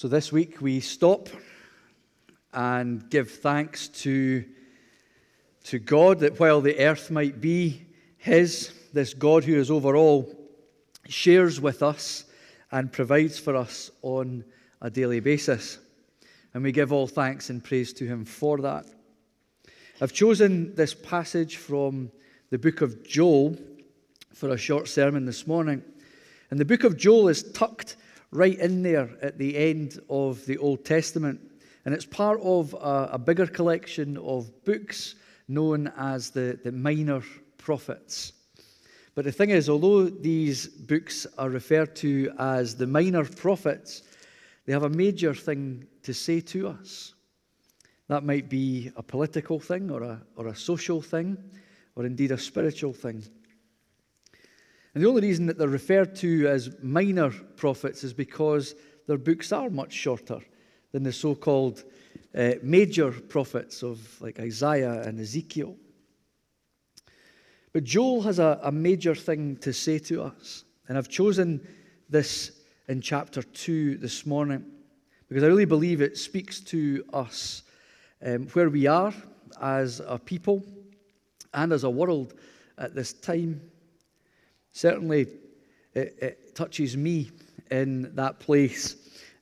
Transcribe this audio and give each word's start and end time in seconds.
So 0.00 0.08
this 0.08 0.32
week 0.32 0.62
we 0.62 0.80
stop 0.80 1.28
and 2.54 3.10
give 3.10 3.30
thanks 3.30 3.88
to, 3.88 4.46
to 5.64 5.78
God 5.78 6.20
that 6.20 6.40
while 6.40 6.62
the 6.62 6.78
earth 6.78 7.10
might 7.10 7.42
be 7.42 7.82
His, 8.16 8.72
this 8.94 9.12
God 9.12 9.44
who 9.44 9.56
is 9.56 9.70
over 9.70 9.96
all, 9.96 10.34
shares 11.06 11.60
with 11.60 11.82
us 11.82 12.24
and 12.72 12.90
provides 12.90 13.38
for 13.38 13.54
us 13.54 13.90
on 14.00 14.42
a 14.80 14.88
daily 14.88 15.20
basis. 15.20 15.78
And 16.54 16.62
we 16.62 16.72
give 16.72 16.94
all 16.94 17.06
thanks 17.06 17.50
and 17.50 17.62
praise 17.62 17.92
to 17.92 18.06
Him 18.06 18.24
for 18.24 18.56
that. 18.62 18.86
I've 20.00 20.14
chosen 20.14 20.74
this 20.76 20.94
passage 20.94 21.58
from 21.58 22.10
the 22.48 22.58
book 22.58 22.80
of 22.80 23.06
Joel 23.06 23.54
for 24.32 24.48
a 24.48 24.56
short 24.56 24.88
sermon 24.88 25.26
this 25.26 25.46
morning. 25.46 25.82
And 26.50 26.58
the 26.58 26.64
book 26.64 26.84
of 26.84 26.96
Joel 26.96 27.28
is 27.28 27.52
tucked 27.52 27.96
right 28.32 28.58
in 28.58 28.82
there 28.82 29.10
at 29.22 29.38
the 29.38 29.56
end 29.56 30.00
of 30.08 30.44
the 30.46 30.58
Old 30.58 30.84
Testament. 30.84 31.40
And 31.84 31.94
it's 31.94 32.04
part 32.04 32.40
of 32.42 32.74
a, 32.74 33.10
a 33.12 33.18
bigger 33.18 33.46
collection 33.46 34.16
of 34.18 34.64
books 34.64 35.14
known 35.48 35.92
as 35.96 36.30
the, 36.30 36.58
the 36.62 36.72
Minor 36.72 37.22
Prophets. 37.58 38.32
But 39.14 39.24
the 39.24 39.32
thing 39.32 39.50
is, 39.50 39.68
although 39.68 40.04
these 40.04 40.66
books 40.66 41.26
are 41.36 41.50
referred 41.50 41.96
to 41.96 42.32
as 42.38 42.76
the 42.76 42.86
Minor 42.86 43.24
Prophets, 43.24 44.02
they 44.66 44.72
have 44.72 44.84
a 44.84 44.90
major 44.90 45.34
thing 45.34 45.86
to 46.02 46.14
say 46.14 46.40
to 46.40 46.68
us. 46.68 47.14
That 48.08 48.24
might 48.24 48.48
be 48.48 48.90
a 48.96 49.02
political 49.02 49.58
thing, 49.58 49.90
or 49.90 50.02
a, 50.02 50.22
or 50.36 50.48
a 50.48 50.54
social 50.54 51.02
thing, 51.02 51.36
or 51.96 52.04
indeed 52.06 52.30
a 52.30 52.38
spiritual 52.38 52.92
thing. 52.92 53.22
And 54.94 55.04
the 55.04 55.08
only 55.08 55.22
reason 55.22 55.46
that 55.46 55.58
they're 55.58 55.68
referred 55.68 56.16
to 56.16 56.48
as 56.48 56.70
minor 56.82 57.30
prophets 57.30 58.02
is 58.02 58.12
because 58.12 58.74
their 59.06 59.18
books 59.18 59.52
are 59.52 59.70
much 59.70 59.92
shorter 59.92 60.40
than 60.92 61.02
the 61.02 61.12
so 61.12 61.34
called 61.34 61.84
uh, 62.34 62.54
major 62.62 63.12
prophets 63.12 63.82
of 63.82 64.20
like 64.20 64.40
Isaiah 64.40 65.02
and 65.02 65.20
Ezekiel. 65.20 65.76
But 67.72 67.84
Joel 67.84 68.22
has 68.22 68.38
a, 68.38 68.58
a 68.62 68.72
major 68.72 69.14
thing 69.14 69.56
to 69.58 69.72
say 69.72 69.98
to 70.00 70.22
us. 70.22 70.64
And 70.88 70.98
I've 70.98 71.08
chosen 71.08 71.66
this 72.08 72.52
in 72.88 73.00
chapter 73.00 73.42
2 73.42 73.98
this 73.98 74.26
morning 74.26 74.64
because 75.28 75.44
I 75.44 75.46
really 75.46 75.64
believe 75.64 76.00
it 76.00 76.18
speaks 76.18 76.58
to 76.60 77.04
us 77.12 77.62
um, 78.24 78.48
where 78.48 78.68
we 78.68 78.88
are 78.88 79.14
as 79.62 80.00
a 80.04 80.18
people 80.18 80.64
and 81.54 81.72
as 81.72 81.84
a 81.84 81.90
world 81.90 82.34
at 82.78 82.96
this 82.96 83.12
time. 83.12 83.60
Certainly, 84.72 85.28
it, 85.94 86.18
it 86.20 86.54
touches 86.54 86.96
me 86.96 87.30
in 87.70 88.14
that 88.14 88.38
place 88.38 88.96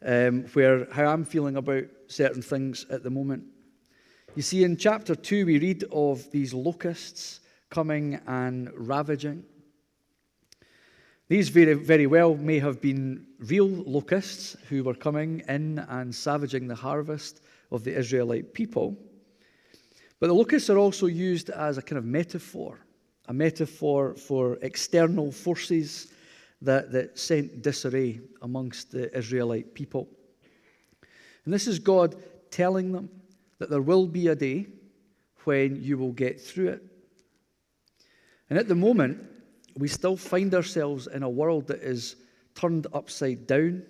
um, 0.04 0.44
where 0.52 0.86
how 0.92 1.06
I'm 1.06 1.24
feeling 1.24 1.56
about 1.56 1.84
certain 2.06 2.42
things 2.42 2.86
at 2.90 3.02
the 3.02 3.10
moment. 3.10 3.44
You 4.34 4.42
see, 4.42 4.64
in 4.64 4.76
chapter 4.76 5.14
2, 5.14 5.46
we 5.46 5.58
read 5.58 5.84
of 5.90 6.30
these 6.30 6.54
locusts 6.54 7.40
coming 7.70 8.20
and 8.26 8.70
ravaging. 8.74 9.44
These 11.28 11.50
very, 11.50 11.74
very 11.74 12.06
well 12.06 12.36
may 12.36 12.58
have 12.58 12.80
been 12.80 13.26
real 13.38 13.68
locusts 13.68 14.56
who 14.68 14.82
were 14.82 14.94
coming 14.94 15.42
in 15.48 15.78
and 15.80 16.14
savaging 16.14 16.68
the 16.68 16.74
harvest 16.74 17.42
of 17.70 17.84
the 17.84 17.94
Israelite 17.94 18.54
people. 18.54 18.96
But 20.20 20.28
the 20.28 20.34
locusts 20.34 20.70
are 20.70 20.78
also 20.78 21.06
used 21.06 21.50
as 21.50 21.76
a 21.76 21.82
kind 21.82 21.98
of 21.98 22.04
metaphor, 22.04 22.78
a 23.28 23.34
metaphor 23.34 24.14
for 24.14 24.58
external 24.62 25.30
forces 25.30 26.08
that, 26.62 26.90
that 26.90 27.18
sent 27.18 27.62
disarray 27.62 28.20
amongst 28.42 28.90
the 28.90 29.16
Israelite 29.16 29.74
people. 29.74 30.08
And 31.44 31.52
this 31.52 31.66
is 31.66 31.78
God 31.78 32.16
telling 32.50 32.90
them 32.90 33.10
that 33.58 33.70
there 33.70 33.82
will 33.82 34.06
be 34.06 34.28
a 34.28 34.34
day 34.34 34.66
when 35.44 35.80
you 35.82 35.98
will 35.98 36.12
get 36.12 36.40
through 36.40 36.68
it. 36.68 36.82
And 38.50 38.58
at 38.58 38.66
the 38.66 38.74
moment, 38.74 39.22
we 39.76 39.88
still 39.88 40.16
find 40.16 40.54
ourselves 40.54 41.06
in 41.06 41.22
a 41.22 41.28
world 41.28 41.66
that 41.68 41.80
is 41.80 42.16
turned 42.54 42.86
upside 42.92 43.46
down, 43.46 43.82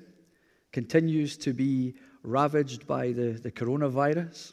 continues 0.72 1.36
to 1.38 1.52
be 1.52 1.94
ravaged 2.24 2.86
by 2.86 3.12
the, 3.12 3.30
the 3.30 3.52
coronavirus. 3.52 4.52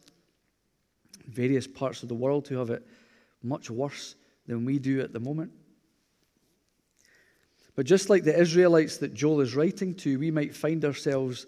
Various 1.27 1.65
parts 1.65 2.03
of 2.03 2.09
the 2.09 2.15
world 2.15 2.47
who 2.47 2.57
have 2.57 2.69
it 2.69 2.85
much 3.41 3.69
worse 3.71 4.15
than 4.47 4.65
we 4.65 4.79
do 4.79 5.01
at 5.01 5.13
the 5.13 5.19
moment. 5.19 5.51
But 7.75 7.85
just 7.85 8.09
like 8.09 8.23
the 8.23 8.37
Israelites 8.37 8.97
that 8.97 9.13
Joel 9.13 9.41
is 9.41 9.55
writing 9.55 9.93
to, 9.95 10.17
we 10.17 10.31
might 10.31 10.55
find 10.55 10.83
ourselves 10.85 11.45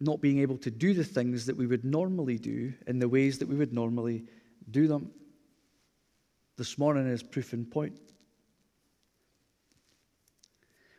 not 0.00 0.22
being 0.22 0.38
able 0.38 0.56
to 0.58 0.70
do 0.70 0.94
the 0.94 1.04
things 1.04 1.44
that 1.46 1.56
we 1.56 1.66
would 1.66 1.84
normally 1.84 2.38
do 2.38 2.72
in 2.86 2.98
the 2.98 3.08
ways 3.08 3.38
that 3.38 3.48
we 3.48 3.56
would 3.56 3.74
normally 3.74 4.24
do 4.70 4.86
them. 4.86 5.10
This 6.56 6.78
morning 6.78 7.06
is 7.06 7.22
proof 7.22 7.52
in 7.52 7.66
point. 7.66 7.98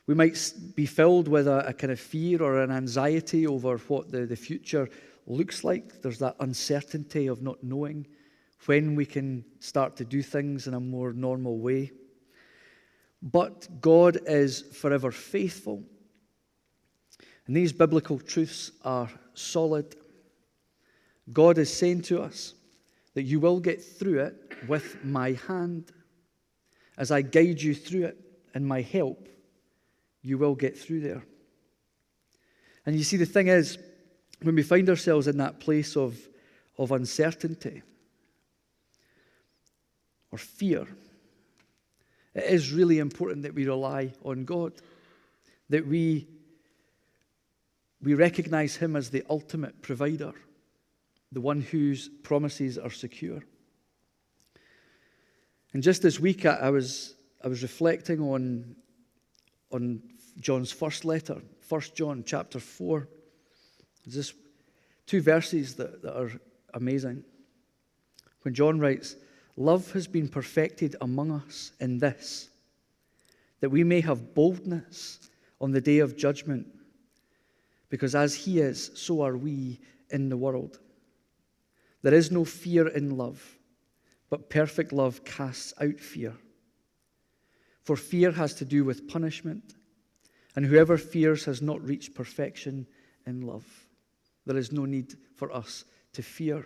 We 0.05 0.13
might 0.13 0.53
be 0.75 0.85
filled 0.85 1.27
with 1.27 1.47
a, 1.47 1.67
a 1.69 1.73
kind 1.73 1.91
of 1.91 1.99
fear 1.99 2.43
or 2.43 2.61
an 2.61 2.71
anxiety 2.71 3.47
over 3.47 3.77
what 3.77 4.11
the, 4.11 4.25
the 4.25 4.35
future 4.35 4.89
looks 5.25 5.63
like. 5.63 6.01
There's 6.01 6.19
that 6.19 6.35
uncertainty 6.39 7.27
of 7.27 7.41
not 7.41 7.63
knowing 7.63 8.05
when 8.65 8.95
we 8.95 9.05
can 9.05 9.43
start 9.59 9.95
to 9.97 10.05
do 10.05 10.21
things 10.21 10.67
in 10.67 10.73
a 10.73 10.79
more 10.79 11.13
normal 11.13 11.57
way. 11.57 11.91
But 13.21 13.67
God 13.81 14.19
is 14.25 14.61
forever 14.61 15.11
faithful. 15.11 15.83
And 17.47 17.55
these 17.55 17.73
biblical 17.73 18.19
truths 18.19 18.71
are 18.83 19.09
solid. 19.33 19.95
God 21.33 21.57
is 21.57 21.73
saying 21.73 22.03
to 22.03 22.21
us 22.21 22.53
that 23.13 23.23
you 23.23 23.39
will 23.39 23.59
get 23.59 23.83
through 23.83 24.19
it 24.19 24.35
with 24.67 25.03
my 25.03 25.33
hand. 25.47 25.91
As 26.97 27.11
I 27.11 27.21
guide 27.21 27.61
you 27.61 27.73
through 27.73 28.05
it 28.05 28.17
and 28.53 28.65
my 28.65 28.81
help, 28.81 29.27
you 30.21 30.37
will 30.37 30.55
get 30.55 30.77
through 30.77 31.01
there. 31.01 31.23
And 32.85 32.95
you 32.95 33.03
see, 33.03 33.17
the 33.17 33.25
thing 33.25 33.47
is, 33.47 33.77
when 34.41 34.55
we 34.55 34.63
find 34.63 34.89
ourselves 34.89 35.27
in 35.27 35.37
that 35.37 35.59
place 35.59 35.95
of, 35.95 36.17
of 36.77 36.91
uncertainty 36.91 37.83
or 40.31 40.37
fear, 40.37 40.87
it 42.33 42.43
is 42.45 42.71
really 42.71 42.99
important 42.99 43.43
that 43.43 43.53
we 43.53 43.67
rely 43.67 44.13
on 44.23 44.45
God, 44.45 44.73
that 45.69 45.85
we, 45.85 46.27
we 48.01 48.13
recognize 48.13 48.77
Him 48.77 48.95
as 48.95 49.09
the 49.09 49.23
ultimate 49.29 49.81
provider, 49.81 50.33
the 51.31 51.41
one 51.41 51.61
whose 51.61 52.09
promises 52.23 52.77
are 52.77 52.89
secure. 52.89 53.41
And 55.73 55.83
just 55.83 56.01
this 56.01 56.19
week, 56.19 56.45
I, 56.45 56.55
I 56.55 56.69
was, 56.69 57.15
I 57.43 57.47
was 57.47 57.61
reflecting 57.61 58.21
on, 58.21 58.75
on 59.71 60.01
John's 60.39 60.71
first 60.71 61.05
letter, 61.05 61.41
1 61.67 61.81
John 61.95 62.23
chapter 62.25 62.59
4. 62.59 63.07
There's 64.05 64.15
just 64.15 64.33
two 65.05 65.21
verses 65.21 65.75
that, 65.75 66.01
that 66.01 66.17
are 66.17 66.31
amazing. 66.73 67.23
When 68.43 68.53
John 68.53 68.79
writes, 68.79 69.15
Love 69.57 69.91
has 69.91 70.07
been 70.07 70.27
perfected 70.27 70.95
among 71.01 71.31
us 71.31 71.71
in 71.79 71.97
this, 71.97 72.49
that 73.59 73.69
we 73.69 73.83
may 73.83 74.01
have 74.01 74.33
boldness 74.33 75.19
on 75.59 75.71
the 75.71 75.81
day 75.81 75.99
of 75.99 76.17
judgment, 76.17 76.67
because 77.89 78.15
as 78.15 78.33
he 78.33 78.59
is, 78.59 78.91
so 78.95 79.21
are 79.21 79.37
we 79.37 79.79
in 80.09 80.29
the 80.29 80.37
world. 80.37 80.79
There 82.01 82.13
is 82.13 82.31
no 82.31 82.45
fear 82.45 82.87
in 82.87 83.17
love, 83.17 83.57
but 84.29 84.49
perfect 84.49 84.93
love 84.93 85.23
casts 85.25 85.73
out 85.79 85.99
fear. 85.99 86.33
For 87.83 87.95
fear 87.95 88.31
has 88.31 88.53
to 88.55 88.65
do 88.65 88.85
with 88.85 89.07
punishment, 89.07 89.75
and 90.55 90.65
whoever 90.65 90.97
fears 90.97 91.45
has 91.45 91.61
not 91.61 91.81
reached 91.85 92.15
perfection 92.15 92.87
in 93.25 93.41
love. 93.41 93.65
There 94.45 94.57
is 94.57 94.71
no 94.71 94.85
need 94.85 95.15
for 95.35 95.51
us 95.51 95.85
to 96.13 96.23
fear. 96.23 96.65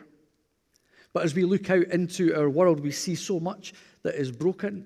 But 1.16 1.24
as 1.24 1.34
we 1.34 1.46
look 1.46 1.70
out 1.70 1.86
into 1.86 2.36
our 2.36 2.50
world, 2.50 2.82
we 2.82 2.92
see 2.92 3.16
so 3.16 3.40
much 3.40 3.74
that 4.04 4.16
is 4.16 4.34
broken. 4.34 4.86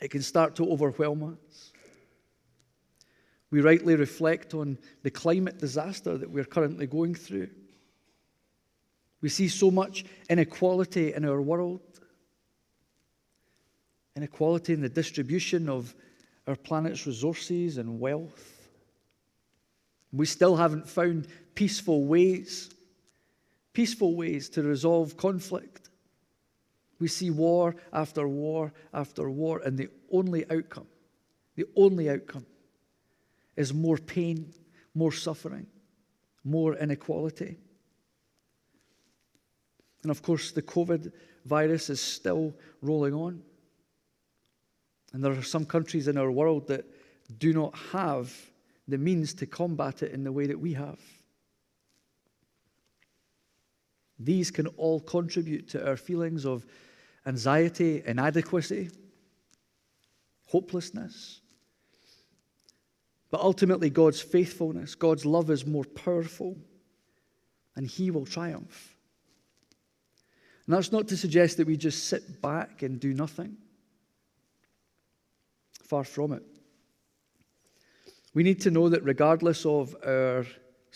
it 0.00 0.08
can 0.08 0.22
start 0.22 0.56
to 0.56 0.72
overwhelm 0.72 1.22
us. 1.34 1.72
We 3.50 3.60
rightly 3.60 3.94
reflect 3.94 4.54
on 4.54 4.78
the 5.02 5.10
climate 5.10 5.58
disaster 5.58 6.16
that 6.16 6.30
we're 6.30 6.46
currently 6.46 6.86
going 6.86 7.14
through. 7.14 7.50
We 9.20 9.28
see 9.28 9.48
so 9.48 9.70
much 9.70 10.06
inequality 10.30 11.12
in 11.12 11.26
our 11.26 11.42
world, 11.42 11.82
inequality 14.16 14.72
in 14.72 14.80
the 14.80 14.88
distribution 14.88 15.68
of 15.68 15.94
our 16.46 16.56
planet's 16.56 17.06
resources 17.06 17.76
and 17.76 18.00
wealth. 18.00 18.70
We 20.10 20.24
still 20.24 20.56
haven't 20.56 20.88
found 20.88 21.28
peaceful 21.54 22.06
ways, 22.06 22.70
peaceful 23.76 24.16
ways 24.16 24.48
to 24.48 24.62
resolve 24.62 25.18
conflict. 25.18 25.90
We 26.98 27.08
see 27.08 27.28
war 27.28 27.76
after 27.92 28.26
war 28.26 28.72
after 28.94 29.28
war, 29.28 29.60
and 29.62 29.76
the 29.76 29.90
only 30.10 30.50
outcome, 30.50 30.86
the 31.56 31.66
only 31.76 32.08
outcome 32.08 32.46
is 33.54 33.74
more 33.74 33.98
pain, 33.98 34.54
more 34.94 35.12
suffering, 35.12 35.66
more 36.42 36.74
inequality. 36.74 37.58
And 40.02 40.10
of 40.10 40.22
course, 40.22 40.52
the 40.52 40.62
COVID 40.62 41.12
virus 41.44 41.90
is 41.90 42.00
still 42.00 42.54
rolling 42.80 43.12
on. 43.12 43.42
And 45.12 45.22
there 45.22 45.32
are 45.32 45.42
some 45.42 45.66
countries 45.66 46.08
in 46.08 46.16
our 46.16 46.30
world 46.30 46.66
that 46.68 46.86
do 47.36 47.52
not 47.52 47.76
have 47.92 48.34
the 48.88 48.96
means 48.96 49.34
to 49.34 49.44
combat 49.44 50.02
it 50.02 50.12
in 50.12 50.24
the 50.24 50.32
way 50.32 50.46
that 50.46 50.58
we 50.58 50.72
have. 50.72 50.98
These 54.18 54.50
can 54.50 54.66
all 54.68 55.00
contribute 55.00 55.68
to 55.70 55.86
our 55.86 55.96
feelings 55.96 56.46
of 56.46 56.66
anxiety, 57.26 58.02
inadequacy, 58.06 58.90
hopelessness. 60.46 61.40
But 63.30 63.40
ultimately, 63.40 63.90
God's 63.90 64.20
faithfulness, 64.20 64.94
God's 64.94 65.26
love 65.26 65.50
is 65.50 65.66
more 65.66 65.84
powerful, 65.84 66.56
and 67.74 67.86
He 67.86 68.10
will 68.10 68.24
triumph. 68.24 68.96
And 70.66 70.74
that's 70.74 70.92
not 70.92 71.08
to 71.08 71.16
suggest 71.16 71.58
that 71.58 71.66
we 71.66 71.76
just 71.76 72.04
sit 72.04 72.40
back 72.40 72.82
and 72.82 72.98
do 72.98 73.12
nothing. 73.12 73.56
Far 75.82 76.04
from 76.04 76.32
it. 76.32 76.42
We 78.34 78.42
need 78.42 78.60
to 78.62 78.70
know 78.70 78.88
that 78.88 79.04
regardless 79.04 79.64
of 79.64 79.94
our 80.04 80.46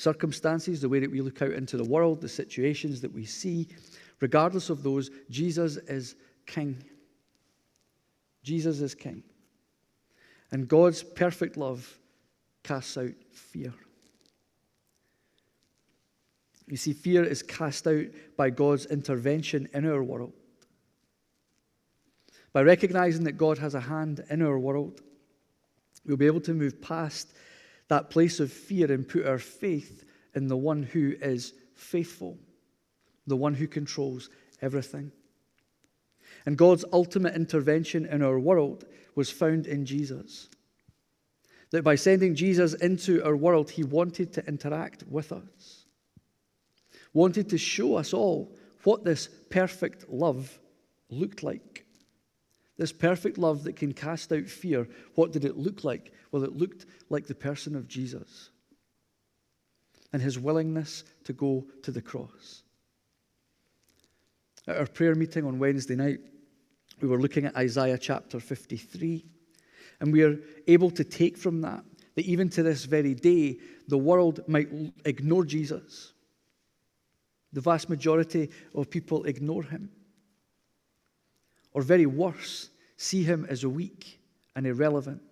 circumstances, 0.00 0.80
the 0.80 0.88
way 0.88 1.00
that 1.00 1.10
we 1.10 1.20
look 1.20 1.42
out 1.42 1.52
into 1.52 1.76
the 1.76 1.84
world, 1.84 2.20
the 2.20 2.28
situations 2.28 3.00
that 3.00 3.12
we 3.12 3.24
see, 3.24 3.68
regardless 4.20 4.70
of 4.70 4.82
those, 4.82 5.10
Jesus 5.28 5.76
is 5.76 6.16
King. 6.46 6.82
Jesus 8.42 8.80
is 8.80 8.94
King. 8.94 9.22
And 10.52 10.68
God's 10.68 11.02
perfect 11.02 11.56
love 11.56 11.98
casts 12.62 12.96
out 12.96 13.12
fear. 13.32 13.72
You 16.66 16.76
see, 16.76 16.92
fear 16.92 17.24
is 17.24 17.42
cast 17.42 17.86
out 17.86 18.06
by 18.36 18.50
God's 18.50 18.86
intervention 18.86 19.68
in 19.74 19.86
our 19.86 20.02
world. 20.02 20.32
By 22.52 22.62
recognizing 22.62 23.24
that 23.24 23.32
God 23.32 23.58
has 23.58 23.74
a 23.74 23.80
hand 23.80 24.24
in 24.30 24.42
our 24.42 24.58
world, 24.58 25.02
We'll 26.06 26.16
be 26.16 26.26
able 26.26 26.40
to 26.42 26.54
move 26.54 26.80
past 26.80 27.34
that 27.90 28.08
place 28.08 28.40
of 28.40 28.52
fear 28.52 28.90
and 28.90 29.06
put 29.06 29.26
our 29.26 29.38
faith 29.38 30.04
in 30.34 30.46
the 30.46 30.56
one 30.56 30.82
who 30.82 31.14
is 31.20 31.52
faithful, 31.74 32.38
the 33.26 33.36
one 33.36 33.52
who 33.52 33.66
controls 33.66 34.30
everything. 34.62 35.10
And 36.46 36.56
God's 36.56 36.84
ultimate 36.92 37.34
intervention 37.34 38.06
in 38.06 38.22
our 38.22 38.38
world 38.38 38.84
was 39.16 39.30
found 39.30 39.66
in 39.66 39.84
Jesus. 39.84 40.48
That 41.72 41.82
by 41.82 41.96
sending 41.96 42.34
Jesus 42.34 42.74
into 42.74 43.24
our 43.24 43.36
world, 43.36 43.70
he 43.70 43.82
wanted 43.82 44.32
to 44.34 44.46
interact 44.46 45.02
with 45.08 45.32
us, 45.32 45.84
wanted 47.12 47.48
to 47.50 47.58
show 47.58 47.96
us 47.96 48.14
all 48.14 48.54
what 48.84 49.04
this 49.04 49.28
perfect 49.50 50.08
love 50.08 50.58
looked 51.10 51.42
like. 51.42 51.69
This 52.80 52.92
perfect 52.92 53.36
love 53.36 53.64
that 53.64 53.76
can 53.76 53.92
cast 53.92 54.32
out 54.32 54.46
fear, 54.46 54.88
what 55.14 55.32
did 55.32 55.44
it 55.44 55.58
look 55.58 55.84
like? 55.84 56.14
Well, 56.32 56.44
it 56.44 56.56
looked 56.56 56.86
like 57.10 57.26
the 57.26 57.34
person 57.34 57.76
of 57.76 57.86
Jesus 57.86 58.48
and 60.14 60.22
his 60.22 60.38
willingness 60.38 61.04
to 61.24 61.34
go 61.34 61.66
to 61.82 61.90
the 61.90 62.00
cross. 62.00 62.62
At 64.66 64.78
our 64.78 64.86
prayer 64.86 65.14
meeting 65.14 65.44
on 65.44 65.58
Wednesday 65.58 65.94
night, 65.94 66.20
we 67.02 67.08
were 67.08 67.20
looking 67.20 67.44
at 67.44 67.54
Isaiah 67.54 67.98
chapter 67.98 68.40
53, 68.40 69.26
and 70.00 70.10
we 70.10 70.22
are 70.22 70.38
able 70.66 70.90
to 70.92 71.04
take 71.04 71.36
from 71.36 71.60
that 71.60 71.84
that 72.14 72.24
even 72.24 72.48
to 72.48 72.62
this 72.62 72.86
very 72.86 73.12
day, 73.12 73.58
the 73.88 73.98
world 73.98 74.40
might 74.48 74.70
ignore 75.04 75.44
Jesus. 75.44 76.14
The 77.52 77.60
vast 77.60 77.90
majority 77.90 78.48
of 78.74 78.88
people 78.88 79.24
ignore 79.24 79.64
him. 79.64 79.90
Or 81.72 81.82
very 81.82 82.06
worse, 82.06 82.70
see 82.96 83.22
him 83.22 83.46
as 83.48 83.64
weak 83.64 84.20
and 84.56 84.66
irrelevant. 84.66 85.22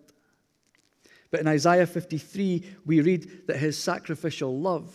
But 1.31 1.41
in 1.41 1.49
Isaiah 1.49 1.87
53, 1.87 2.65
we 2.87 3.01
read 3.01 3.47
that 3.47 3.59
his 3.59 3.77
sacrificial 3.77 4.59
love, 4.59 4.95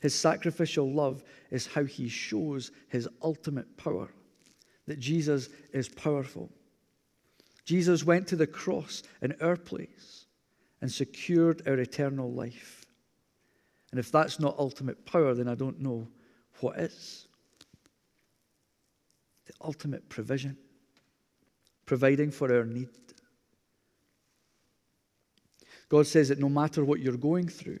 his 0.00 0.14
sacrificial 0.14 0.92
love 0.92 1.24
is 1.50 1.66
how 1.66 1.84
he 1.84 2.08
shows 2.08 2.70
his 2.88 3.08
ultimate 3.22 3.76
power, 3.76 4.08
that 4.86 5.00
Jesus 5.00 5.48
is 5.72 5.88
powerful. 5.88 6.50
Jesus 7.64 8.04
went 8.04 8.26
to 8.28 8.36
the 8.36 8.46
cross 8.46 9.02
in 9.20 9.34
our 9.40 9.56
place 9.56 10.26
and 10.80 10.90
secured 10.90 11.66
our 11.66 11.78
eternal 11.78 12.32
life. 12.32 12.86
And 13.90 13.98
if 13.98 14.12
that's 14.12 14.38
not 14.38 14.58
ultimate 14.58 15.04
power, 15.04 15.34
then 15.34 15.48
I 15.48 15.54
don't 15.54 15.80
know 15.80 16.08
what 16.60 16.78
is. 16.78 17.27
Ultimate 19.60 20.08
provision 20.08 20.56
providing 21.86 22.30
for 22.30 22.54
our 22.54 22.64
need. 22.64 22.88
God 25.88 26.06
says 26.06 26.28
that 26.28 26.38
no 26.38 26.50
matter 26.50 26.84
what 26.84 27.00
you're 27.00 27.16
going 27.16 27.48
through, 27.48 27.80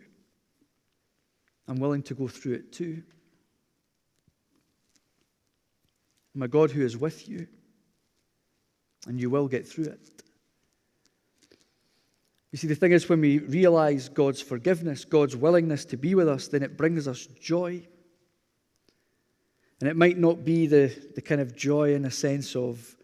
I'm 1.68 1.78
willing 1.78 2.02
to 2.04 2.14
go 2.14 2.26
through 2.26 2.54
it 2.54 2.72
too. 2.72 3.02
I'm 6.34 6.42
a 6.42 6.48
God 6.48 6.70
who 6.70 6.82
is 6.82 6.96
with 6.96 7.28
you, 7.28 7.46
and 9.06 9.20
you 9.20 9.28
will 9.28 9.46
get 9.46 9.68
through 9.68 9.84
it. 9.84 10.22
You 12.50 12.56
see, 12.56 12.66
the 12.66 12.74
thing 12.74 12.92
is, 12.92 13.08
when 13.08 13.20
we 13.20 13.40
realize 13.40 14.08
God's 14.08 14.40
forgiveness, 14.40 15.04
God's 15.04 15.36
willingness 15.36 15.84
to 15.86 15.98
be 15.98 16.14
with 16.14 16.28
us, 16.28 16.48
then 16.48 16.62
it 16.62 16.78
brings 16.78 17.06
us 17.06 17.26
joy. 17.26 17.86
And 19.80 19.88
it 19.88 19.96
might 19.96 20.18
not 20.18 20.44
be 20.44 20.66
the, 20.66 20.94
the 21.14 21.22
kind 21.22 21.40
of 21.40 21.54
joy 21.54 21.94
in 21.94 22.04
a 22.04 22.10
sense 22.10 22.56
of 22.56 22.96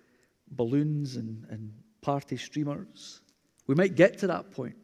balloons 0.50 1.16
and, 1.16 1.46
and 1.50 1.72
party 2.00 2.36
streamers. 2.36 3.20
We 3.66 3.74
might 3.74 3.94
get 3.94 4.18
to 4.18 4.26
that 4.26 4.50
point, 4.50 4.76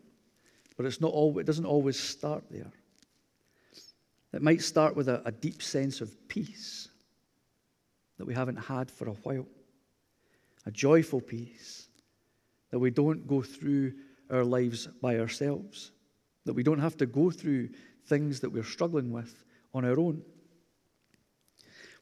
but 0.77 0.87
it's 0.87 1.01
not 1.01 1.13
all, 1.13 1.39
it 1.39 1.47
doesn't 1.47 1.67
always 1.67 1.99
start 1.99 2.45
there. 2.51 2.71
It 4.33 4.43
might 4.43 4.63
start 4.63 4.95
with 4.95 5.09
a, 5.09 5.21
a 5.25 5.33
deep 5.33 5.63
sense 5.63 6.01
of 6.01 6.29
peace 6.29 6.89
that 8.19 8.25
we 8.25 8.35
haven't 8.35 8.57
had 8.57 8.91
for 8.91 9.09
a 9.09 9.13
while, 9.13 9.47
a 10.67 10.71
joyful 10.71 11.21
peace 11.21 11.89
that 12.71 12.79
we 12.79 12.91
don't 12.91 13.27
go 13.27 13.43
through 13.43 13.93
our 14.31 14.45
lives 14.45 14.87
by 15.03 15.19
ourselves, 15.19 15.91
that 16.45 16.53
we 16.53 16.63
don't 16.63 16.79
have 16.79 16.97
to 16.99 17.07
go 17.07 17.31
through 17.31 17.69
things 18.07 18.41
that 18.41 18.51
we're 18.51 18.63
struggling 18.63 19.11
with 19.11 19.45
on 19.75 19.85
our 19.85 19.99
own. 19.99 20.23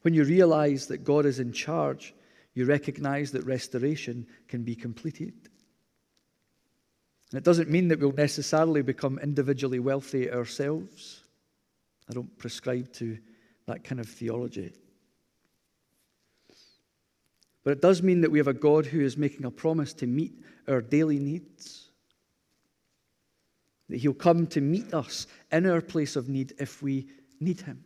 When 0.01 0.13
you 0.13 0.23
realize 0.23 0.87
that 0.87 1.03
God 1.03 1.25
is 1.25 1.39
in 1.39 1.51
charge 1.51 2.13
you 2.59 2.65
recognize 2.65 3.31
that 3.31 3.45
restoration 3.45 4.27
can 4.47 4.63
be 4.63 4.75
completed. 4.75 5.33
And 7.31 7.37
it 7.37 7.43
doesn't 7.43 7.69
mean 7.69 7.89
that 7.89 7.99
we'll 7.99 8.11
necessarily 8.11 8.81
become 8.81 9.19
individually 9.19 9.79
wealthy 9.79 10.29
ourselves. 10.29 11.23
I 12.09 12.13
don't 12.13 12.37
prescribe 12.37 12.91
to 12.93 13.17
that 13.67 13.83
kind 13.83 14.01
of 14.01 14.09
theology. 14.09 14.73
But 17.63 17.71
it 17.71 17.81
does 17.81 18.01
mean 18.01 18.21
that 18.21 18.31
we 18.31 18.39
have 18.39 18.47
a 18.47 18.53
God 18.53 18.85
who 18.85 18.99
is 19.01 19.15
making 19.15 19.45
a 19.45 19.51
promise 19.51 19.93
to 19.93 20.07
meet 20.07 20.33
our 20.67 20.81
daily 20.81 21.19
needs. 21.19 21.87
That 23.89 23.99
He'll 23.99 24.13
come 24.13 24.47
to 24.47 24.59
meet 24.59 24.93
us 24.93 25.27
in 25.49 25.65
our 25.65 25.81
place 25.81 26.15
of 26.15 26.27
need 26.27 26.53
if 26.59 26.81
we 26.81 27.07
need 27.39 27.61
Him. 27.61 27.85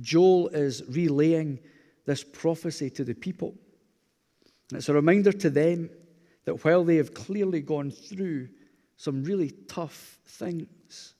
Joel 0.00 0.48
is 0.48 0.82
relaying 0.88 1.58
this 2.06 2.22
prophecy 2.22 2.90
to 2.90 3.04
the 3.04 3.14
people. 3.14 3.54
And 4.70 4.78
it's 4.78 4.88
a 4.88 4.94
reminder 4.94 5.32
to 5.32 5.50
them 5.50 5.90
that 6.44 6.64
while 6.64 6.84
they 6.84 6.96
have 6.96 7.14
clearly 7.14 7.60
gone 7.60 7.90
through 7.90 8.48
some 8.96 9.24
really 9.24 9.50
tough 9.66 10.18
things, 10.26 11.14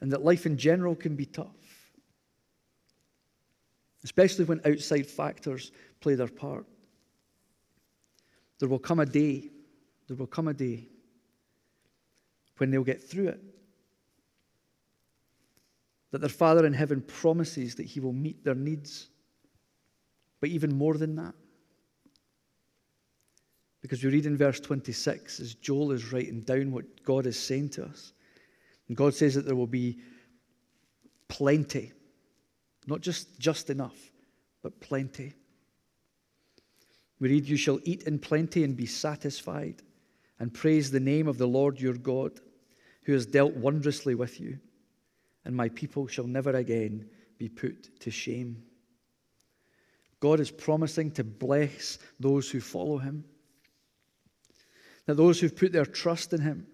and 0.00 0.12
that 0.12 0.24
life 0.24 0.44
in 0.44 0.58
general 0.58 0.94
can 0.94 1.16
be 1.16 1.24
tough, 1.24 1.92
especially 4.02 4.44
when 4.44 4.60
outside 4.66 5.06
factors 5.06 5.72
play 6.00 6.14
their 6.14 6.28
part. 6.28 6.66
There 8.58 8.68
will 8.68 8.78
come 8.78 9.00
a 9.00 9.06
day, 9.06 9.48
there 10.08 10.16
will 10.16 10.26
come 10.26 10.48
a 10.48 10.54
day 10.54 10.88
when 12.58 12.70
they'll 12.70 12.84
get 12.84 13.02
through 13.02 13.28
it. 13.28 13.40
That 16.14 16.20
their 16.20 16.28
Father 16.28 16.64
in 16.64 16.72
heaven 16.72 17.00
promises 17.00 17.74
that 17.74 17.86
He 17.86 17.98
will 17.98 18.12
meet 18.12 18.44
their 18.44 18.54
needs. 18.54 19.08
But 20.38 20.50
even 20.50 20.72
more 20.72 20.96
than 20.96 21.16
that, 21.16 21.34
because 23.82 24.04
we 24.04 24.12
read 24.12 24.24
in 24.24 24.36
verse 24.36 24.60
26 24.60 25.40
as 25.40 25.56
Joel 25.56 25.90
is 25.90 26.12
writing 26.12 26.42
down 26.42 26.70
what 26.70 27.02
God 27.02 27.26
is 27.26 27.36
saying 27.36 27.70
to 27.70 27.84
us. 27.84 28.12
And 28.86 28.96
God 28.96 29.12
says 29.12 29.34
that 29.34 29.44
there 29.44 29.56
will 29.56 29.66
be 29.66 29.98
plenty, 31.26 31.90
not 32.86 33.00
just 33.00 33.40
just 33.40 33.68
enough, 33.68 34.12
but 34.62 34.80
plenty. 34.80 35.32
We 37.18 37.28
read, 37.28 37.48
You 37.48 37.56
shall 37.56 37.80
eat 37.82 38.04
in 38.04 38.20
plenty 38.20 38.62
and 38.62 38.76
be 38.76 38.86
satisfied, 38.86 39.82
and 40.38 40.54
praise 40.54 40.92
the 40.92 41.00
name 41.00 41.26
of 41.26 41.38
the 41.38 41.48
Lord 41.48 41.80
your 41.80 41.94
God, 41.94 42.38
who 43.02 43.14
has 43.14 43.26
dealt 43.26 43.54
wondrously 43.54 44.14
with 44.14 44.38
you, 44.38 44.60
and 45.44 45.56
my 45.56 45.68
people 45.68 46.06
shall 46.06 46.26
never 46.26 46.50
again 46.50 47.08
be 47.38 47.48
put 47.48 48.00
to 48.00 48.10
shame. 48.10 48.62
God 50.20 50.40
is 50.40 50.50
promising 50.50 51.10
to 51.12 51.24
bless 51.24 51.98
those 52.18 52.50
who 52.50 52.60
follow 52.60 52.98
him. 52.98 53.24
That 55.06 55.16
those 55.16 55.38
who've 55.38 55.54
put 55.54 55.72
their 55.72 55.84
trust 55.84 56.32
in 56.32 56.40
him 56.40 56.66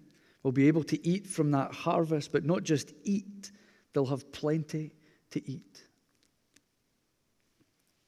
will 0.43 0.53
be 0.53 0.67
able 0.67 0.83
to 0.85 1.07
eat 1.07 1.27
from 1.27 1.51
that 1.51 1.73
harvest, 1.73 2.31
but 2.31 2.45
not 2.45 2.63
just 2.63 2.93
eat, 3.03 3.51
they'll 3.93 4.05
have 4.05 4.31
plenty 4.31 4.91
to 5.31 5.49
eat. 5.49 5.83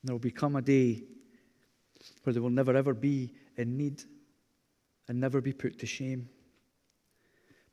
And 0.02 0.08
There 0.08 0.14
will 0.14 0.20
become 0.20 0.56
a 0.56 0.62
day 0.62 1.04
where 2.24 2.34
they 2.34 2.40
will 2.40 2.50
never 2.50 2.76
ever 2.76 2.94
be 2.94 3.34
in 3.58 3.78
need 3.78 4.04
and 5.08 5.20
never 5.20 5.42
be 5.42 5.54
put 5.54 5.80
to 5.80 5.86
shame. 5.86 6.30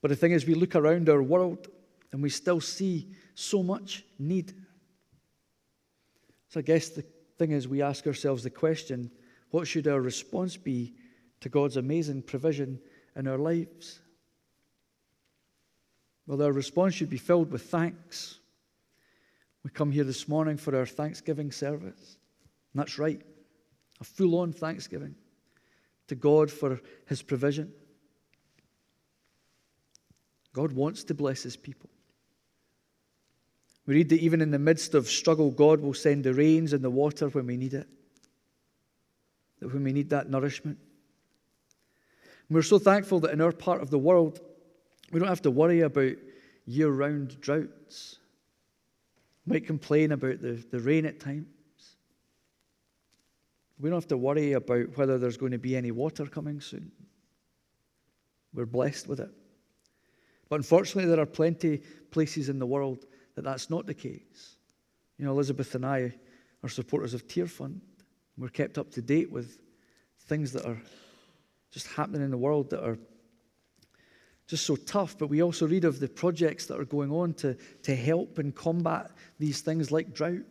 But 0.02 0.08
the 0.08 0.16
thing 0.16 0.32
is, 0.32 0.46
we 0.46 0.54
look 0.54 0.74
around 0.74 1.08
our 1.08 1.22
world 1.22 1.68
and 2.12 2.22
we 2.22 2.30
still 2.30 2.60
see 2.60 3.08
so 3.34 3.62
much 3.62 4.04
need. 4.18 4.52
So 6.48 6.60
I 6.60 6.62
guess 6.62 6.88
the 6.88 7.04
thing 7.38 7.52
is, 7.52 7.68
we 7.68 7.82
ask 7.82 8.06
ourselves 8.06 8.42
the 8.42 8.50
question 8.50 9.10
what 9.50 9.66
should 9.66 9.88
our 9.88 10.00
response 10.00 10.56
be 10.56 10.94
to 11.40 11.48
God's 11.48 11.76
amazing 11.76 12.22
provision 12.22 12.80
in 13.16 13.26
our 13.26 13.38
lives? 13.38 14.00
Well, 16.26 16.42
our 16.42 16.52
response 16.52 16.94
should 16.94 17.10
be 17.10 17.18
filled 17.18 17.50
with 17.50 17.62
thanks. 17.62 18.38
We 19.64 19.70
come 19.70 19.90
here 19.90 20.04
this 20.04 20.28
morning 20.28 20.56
for 20.56 20.76
our 20.76 20.86
Thanksgiving 20.86 21.50
service. 21.50 22.16
And 22.72 22.80
that's 22.80 22.98
right, 22.98 23.20
a 24.00 24.04
full 24.04 24.38
on 24.38 24.52
thanksgiving 24.52 25.16
to 26.06 26.14
God 26.14 26.50
for 26.50 26.80
his 27.06 27.22
provision. 27.22 27.72
God 30.52 30.72
wants 30.72 31.04
to 31.04 31.14
bless 31.14 31.42
his 31.42 31.56
people. 31.56 31.90
We 33.90 33.96
read 33.96 34.10
that 34.10 34.20
even 34.20 34.40
in 34.40 34.52
the 34.52 34.58
midst 34.60 34.94
of 34.94 35.08
struggle, 35.08 35.50
God 35.50 35.80
will 35.80 35.94
send 35.94 36.22
the 36.22 36.32
rains 36.32 36.72
and 36.72 36.84
the 36.84 36.88
water 36.88 37.28
when 37.28 37.48
we 37.48 37.56
need 37.56 37.74
it, 37.74 37.88
that 39.58 39.72
when 39.72 39.82
we 39.82 39.92
need 39.92 40.10
that 40.10 40.30
nourishment. 40.30 40.78
And 42.48 42.54
we're 42.54 42.62
so 42.62 42.78
thankful 42.78 43.18
that 43.18 43.32
in 43.32 43.40
our 43.40 43.50
part 43.50 43.82
of 43.82 43.90
the 43.90 43.98
world, 43.98 44.38
we 45.10 45.18
don't 45.18 45.28
have 45.28 45.42
to 45.42 45.50
worry 45.50 45.80
about 45.80 46.12
year 46.66 46.88
round 46.88 47.40
droughts. 47.40 48.20
We 49.44 49.54
might 49.54 49.66
complain 49.66 50.12
about 50.12 50.40
the, 50.40 50.64
the 50.70 50.78
rain 50.78 51.04
at 51.04 51.18
times. 51.18 51.46
We 53.80 53.90
don't 53.90 53.96
have 53.96 54.06
to 54.06 54.16
worry 54.16 54.52
about 54.52 54.96
whether 54.96 55.18
there's 55.18 55.36
going 55.36 55.50
to 55.50 55.58
be 55.58 55.74
any 55.74 55.90
water 55.90 56.26
coming 56.26 56.60
soon. 56.60 56.92
We're 58.54 58.66
blessed 58.66 59.08
with 59.08 59.18
it. 59.18 59.32
But 60.48 60.60
unfortunately, 60.60 61.10
there 61.10 61.18
are 61.18 61.26
plenty 61.26 61.78
places 62.12 62.48
in 62.48 62.60
the 62.60 62.66
world 62.66 63.06
that 63.34 63.42
that's 63.42 63.70
not 63.70 63.86
the 63.86 63.94
case. 63.94 64.56
You 65.18 65.24
know, 65.24 65.32
Elizabeth 65.32 65.74
and 65.74 65.84
I 65.84 66.14
are 66.62 66.68
supporters 66.68 67.14
of 67.14 67.28
Tear 67.28 67.46
Fund. 67.46 67.80
We're 68.36 68.48
kept 68.48 68.78
up 68.78 68.90
to 68.92 69.02
date 69.02 69.30
with 69.30 69.58
things 70.26 70.52
that 70.52 70.64
are 70.64 70.80
just 71.70 71.86
happening 71.88 72.22
in 72.22 72.30
the 72.30 72.38
world 72.38 72.70
that 72.70 72.84
are 72.84 72.98
just 74.46 74.66
so 74.66 74.76
tough. 74.76 75.16
But 75.18 75.28
we 75.28 75.42
also 75.42 75.66
read 75.66 75.84
of 75.84 76.00
the 76.00 76.08
projects 76.08 76.66
that 76.66 76.78
are 76.78 76.84
going 76.84 77.12
on 77.12 77.34
to, 77.34 77.54
to 77.82 77.94
help 77.94 78.38
and 78.38 78.54
combat 78.54 79.10
these 79.38 79.60
things 79.60 79.90
like 79.90 80.12
drought. 80.12 80.44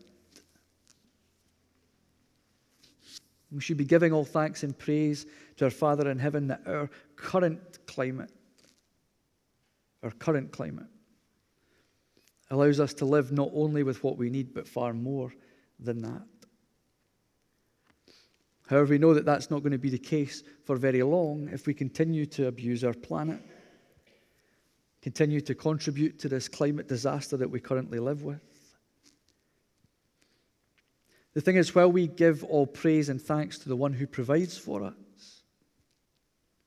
We 3.51 3.62
should 3.62 3.77
be 3.77 3.86
giving 3.86 4.13
all 4.13 4.25
thanks 4.25 4.63
and 4.63 4.77
praise 4.77 5.25
to 5.57 5.65
our 5.65 5.71
Father 5.71 6.09
in 6.09 6.19
heaven 6.19 6.48
that 6.48 6.62
our 6.67 6.89
current 7.15 7.79
climate, 7.88 8.31
our 10.03 10.12
current 10.12 10.51
climate, 10.51 10.86
allows 12.51 12.79
us 12.79 12.94
to 12.96 13.06
live 13.06 13.32
not 13.32 13.50
only 13.53 13.84
with 13.84 14.03
what 14.03 14.18
we 14.18 14.29
need, 14.29 14.53
but 14.53 14.68
far 14.68 14.94
more 14.94 15.34
than 15.79 16.01
that. 16.01 16.24
However, 18.68 18.91
we 18.91 18.98
know 19.00 19.15
that 19.15 19.25
that's 19.25 19.50
not 19.50 19.60
going 19.60 19.72
to 19.72 19.79
be 19.79 19.89
the 19.89 19.98
case 19.98 20.44
for 20.65 20.75
very 20.75 21.01
long 21.01 21.50
if 21.51 21.65
we 21.65 21.74
continue 21.74 22.25
to 22.27 22.48
abuse 22.48 22.84
our 22.84 22.94
planet, 22.94 23.41
continue 25.01 25.41
to 25.41 25.56
contribute 25.56 26.20
to 26.20 26.29
this 26.29 26.48
climate 26.48 26.88
disaster 26.88 27.36
that 27.38 27.50
we 27.50 27.60
currently 27.60 28.00
live 28.00 28.24
with. 28.24 28.41
The 31.34 31.41
thing 31.41 31.56
is, 31.56 31.74
while 31.74 31.91
we 31.91 32.08
give 32.08 32.44
all 32.44 32.68
praise 32.68 33.10
and 33.10 33.22
thanks 33.22 33.58
to 33.60 33.70
the 33.70 33.75
one 33.75 33.94
who 33.94 34.06
provides 34.06 34.58
for 34.58 34.84
us, 34.84 35.44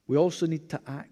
we 0.07 0.17
also 0.17 0.47
need 0.47 0.71
to 0.71 0.81
act. 0.87 1.12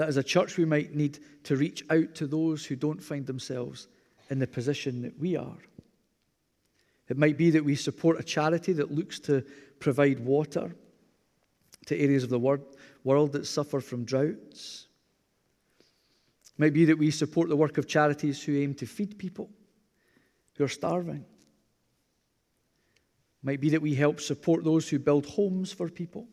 That 0.00 0.08
as 0.08 0.16
a 0.16 0.22
church, 0.22 0.56
we 0.56 0.64
might 0.64 0.94
need 0.94 1.18
to 1.44 1.56
reach 1.56 1.84
out 1.90 2.14
to 2.14 2.26
those 2.26 2.64
who 2.64 2.74
don't 2.74 3.02
find 3.02 3.26
themselves 3.26 3.86
in 4.30 4.38
the 4.38 4.46
position 4.46 5.02
that 5.02 5.18
we 5.18 5.36
are. 5.36 5.58
It 7.10 7.18
might 7.18 7.36
be 7.36 7.50
that 7.50 7.66
we 7.66 7.74
support 7.74 8.18
a 8.18 8.22
charity 8.22 8.72
that 8.72 8.90
looks 8.90 9.20
to 9.20 9.44
provide 9.78 10.18
water 10.20 10.74
to 11.84 11.98
areas 11.98 12.22
of 12.22 12.30
the 12.30 12.38
world 12.38 13.32
that 13.32 13.46
suffer 13.46 13.78
from 13.78 14.06
droughts. 14.06 14.86
It 16.46 16.58
might 16.58 16.72
be 16.72 16.86
that 16.86 16.96
we 16.96 17.10
support 17.10 17.50
the 17.50 17.56
work 17.56 17.76
of 17.76 17.86
charities 17.86 18.42
who 18.42 18.56
aim 18.56 18.72
to 18.76 18.86
feed 18.86 19.18
people 19.18 19.50
who 20.54 20.64
are 20.64 20.68
starving. 20.68 21.26
It 23.36 23.44
might 23.44 23.60
be 23.60 23.68
that 23.68 23.82
we 23.82 23.94
help 23.94 24.22
support 24.22 24.64
those 24.64 24.88
who 24.88 24.98
build 24.98 25.26
homes 25.26 25.72
for 25.72 25.90
people, 25.90 26.26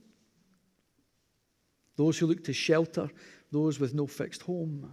those 1.97 2.17
who 2.17 2.27
look 2.27 2.45
to 2.45 2.53
shelter 2.53 3.09
those 3.51 3.79
with 3.79 3.93
no 3.93 4.07
fixed 4.07 4.41
home. 4.41 4.91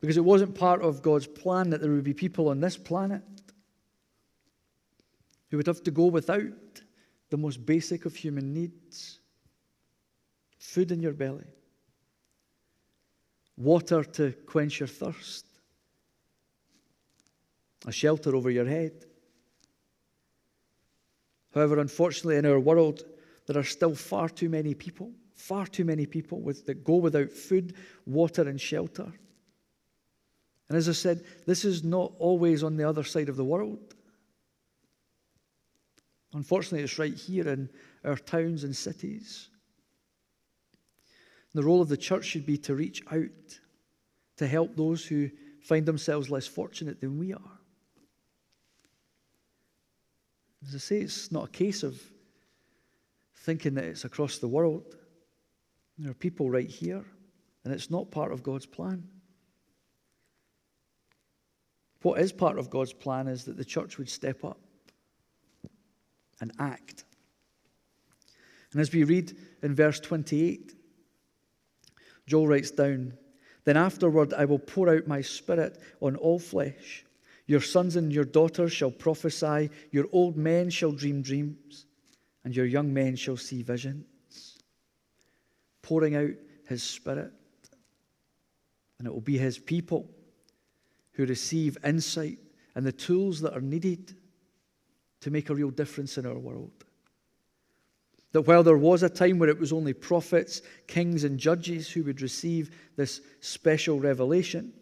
Because 0.00 0.16
it 0.16 0.24
wasn't 0.24 0.54
part 0.54 0.82
of 0.82 1.02
God's 1.02 1.26
plan 1.26 1.70
that 1.70 1.80
there 1.80 1.90
would 1.90 2.04
be 2.04 2.14
people 2.14 2.48
on 2.48 2.60
this 2.60 2.76
planet 2.76 3.22
who 5.50 5.56
would 5.56 5.66
have 5.66 5.82
to 5.82 5.90
go 5.90 6.06
without 6.06 6.82
the 7.28 7.36
most 7.36 7.64
basic 7.66 8.06
of 8.06 8.16
human 8.16 8.52
needs 8.52 9.20
food 10.58 10.92
in 10.92 11.00
your 11.00 11.14
belly, 11.14 11.46
water 13.56 14.04
to 14.04 14.32
quench 14.46 14.78
your 14.78 14.86
thirst, 14.86 15.46
a 17.86 17.92
shelter 17.92 18.36
over 18.36 18.50
your 18.50 18.66
head. 18.66 18.92
However, 21.54 21.80
unfortunately, 21.80 22.36
in 22.36 22.46
our 22.46 22.60
world, 22.60 23.02
there 23.46 23.58
are 23.58 23.64
still 23.64 23.94
far 23.94 24.28
too 24.28 24.48
many 24.48 24.74
people 24.74 25.10
Far 25.40 25.66
too 25.66 25.86
many 25.86 26.04
people 26.04 26.38
with, 26.38 26.66
that 26.66 26.84
go 26.84 26.96
without 26.96 27.32
food, 27.32 27.74
water, 28.04 28.42
and 28.42 28.60
shelter. 28.60 29.10
And 30.68 30.76
as 30.76 30.86
I 30.86 30.92
said, 30.92 31.24
this 31.46 31.64
is 31.64 31.82
not 31.82 32.12
always 32.18 32.62
on 32.62 32.76
the 32.76 32.86
other 32.86 33.02
side 33.02 33.30
of 33.30 33.36
the 33.36 33.44
world. 33.44 33.94
Unfortunately, 36.34 36.82
it's 36.82 36.98
right 36.98 37.14
here 37.14 37.48
in 37.48 37.70
our 38.04 38.16
towns 38.16 38.64
and 38.64 38.76
cities. 38.76 39.48
The 41.54 41.64
role 41.64 41.80
of 41.80 41.88
the 41.88 41.96
church 41.96 42.26
should 42.26 42.44
be 42.44 42.58
to 42.58 42.74
reach 42.74 43.02
out 43.10 43.58
to 44.36 44.46
help 44.46 44.76
those 44.76 45.06
who 45.06 45.30
find 45.62 45.86
themselves 45.86 46.28
less 46.28 46.46
fortunate 46.46 47.00
than 47.00 47.18
we 47.18 47.32
are. 47.32 47.58
As 50.68 50.74
I 50.74 50.78
say, 50.78 51.00
it's 51.00 51.32
not 51.32 51.48
a 51.48 51.50
case 51.50 51.82
of 51.82 51.98
thinking 53.34 53.74
that 53.74 53.84
it's 53.84 54.04
across 54.04 54.36
the 54.36 54.46
world. 54.46 54.96
There 56.00 56.10
are 56.10 56.14
people 56.14 56.50
right 56.50 56.68
here, 56.68 57.04
and 57.62 57.74
it's 57.74 57.90
not 57.90 58.10
part 58.10 58.32
of 58.32 58.42
God's 58.42 58.64
plan. 58.64 59.06
What 62.00 62.18
is 62.18 62.32
part 62.32 62.58
of 62.58 62.70
God's 62.70 62.94
plan 62.94 63.28
is 63.28 63.44
that 63.44 63.58
the 63.58 63.66
church 63.66 63.98
would 63.98 64.08
step 64.08 64.42
up 64.42 64.58
and 66.40 66.52
act. 66.58 67.04
And 68.72 68.80
as 68.80 68.90
we 68.92 69.04
read 69.04 69.36
in 69.62 69.74
verse 69.74 70.00
28, 70.00 70.74
Joel 72.26 72.48
writes 72.48 72.70
down, 72.70 73.12
Then 73.64 73.76
afterward 73.76 74.32
I 74.32 74.46
will 74.46 74.58
pour 74.58 74.88
out 74.88 75.06
my 75.06 75.20
spirit 75.20 75.82
on 76.00 76.16
all 76.16 76.38
flesh. 76.38 77.04
Your 77.46 77.60
sons 77.60 77.96
and 77.96 78.10
your 78.10 78.24
daughters 78.24 78.72
shall 78.72 78.90
prophesy, 78.90 79.68
your 79.90 80.06
old 80.12 80.38
men 80.38 80.70
shall 80.70 80.92
dream 80.92 81.20
dreams, 81.20 81.84
and 82.42 82.56
your 82.56 82.64
young 82.64 82.94
men 82.94 83.16
shall 83.16 83.36
see 83.36 83.62
visions. 83.62 84.06
Pouring 85.90 86.14
out 86.14 86.30
his 86.68 86.84
spirit. 86.84 87.32
And 88.98 89.08
it 89.08 89.12
will 89.12 89.20
be 89.20 89.38
his 89.38 89.58
people 89.58 90.08
who 91.14 91.26
receive 91.26 91.76
insight 91.84 92.38
and 92.76 92.86
the 92.86 92.92
tools 92.92 93.40
that 93.40 93.56
are 93.56 93.60
needed 93.60 94.14
to 95.22 95.32
make 95.32 95.50
a 95.50 95.54
real 95.54 95.70
difference 95.70 96.16
in 96.16 96.26
our 96.26 96.38
world. 96.38 96.70
That 98.30 98.42
while 98.42 98.62
there 98.62 98.76
was 98.76 99.02
a 99.02 99.08
time 99.08 99.40
where 99.40 99.48
it 99.48 99.58
was 99.58 99.72
only 99.72 99.92
prophets, 99.92 100.62
kings, 100.86 101.24
and 101.24 101.40
judges 101.40 101.90
who 101.90 102.04
would 102.04 102.22
receive 102.22 102.70
this 102.94 103.20
special 103.40 103.98
revelation, 103.98 104.72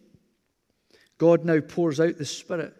God 1.17 1.43
now 1.43 1.59
pours 1.59 1.99
out 1.99 2.19
the 2.19 2.25
Spirit 2.25 2.77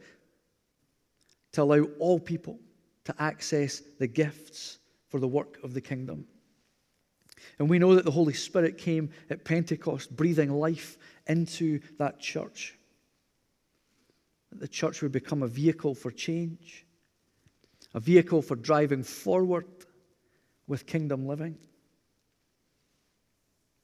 to 1.53 1.63
allow 1.63 1.81
all 1.97 2.19
people 2.19 2.59
to 3.05 3.15
access 3.17 3.81
the 3.97 4.05
gifts 4.05 4.77
for 5.07 5.19
the 5.19 5.27
work 5.27 5.57
of 5.63 5.73
the 5.73 5.81
kingdom. 5.81 6.27
And 7.57 7.69
we 7.69 7.79
know 7.79 7.95
that 7.95 8.05
the 8.05 8.11
Holy 8.11 8.33
Spirit 8.33 8.77
came 8.77 9.11
at 9.29 9.45
Pentecost, 9.45 10.15
breathing 10.15 10.51
life 10.51 10.97
into 11.27 11.79
that 11.97 12.19
church. 12.19 12.77
That 14.51 14.59
the 14.59 14.67
church 14.67 15.01
would 15.01 15.11
become 15.11 15.43
a 15.43 15.47
vehicle 15.47 15.95
for 15.95 16.11
change, 16.11 16.85
a 17.93 17.99
vehicle 17.99 18.41
for 18.41 18.55
driving 18.55 19.03
forward 19.03 19.67
with 20.67 20.85
kingdom 20.85 21.27
living. 21.27 21.57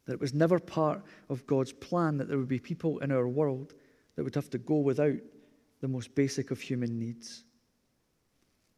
That 0.06 0.14
it 0.14 0.22
was 0.22 0.34
never 0.34 0.60
part 0.60 1.04
of 1.30 1.48
God's 1.48 1.74
plan 1.74 2.18
that 2.18 2.28
there 2.28 2.38
would 2.38 2.48
be 2.48 2.60
people 2.60 3.00
in 3.00 3.12
our 3.12 3.28
world 3.28 3.74
that 4.16 4.24
would 4.24 4.36
have 4.36 4.50
to 4.52 4.58
go 4.58 4.78
without 4.78 5.18
the 5.82 5.88
most 5.88 6.16
basic 6.16 6.52
of 6.52 6.62
human 6.62 6.98
needs. 6.98 7.44